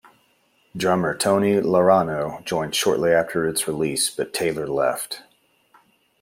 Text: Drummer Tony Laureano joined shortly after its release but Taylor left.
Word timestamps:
Drummer 0.75 1.15
Tony 1.15 1.61
Laureano 1.61 2.43
joined 2.43 2.73
shortly 2.73 3.11
after 3.11 3.47
its 3.47 3.67
release 3.67 4.09
but 4.09 4.33
Taylor 4.33 4.65
left. 4.65 5.21